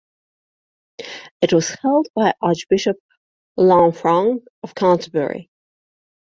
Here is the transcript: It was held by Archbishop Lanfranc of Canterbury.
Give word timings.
It 1.43 1.53
was 1.53 1.75
held 1.79 2.07
by 2.15 2.33
Archbishop 2.41 2.97
Lanfranc 3.59 4.43
of 4.63 4.73
Canterbury. 4.73 5.51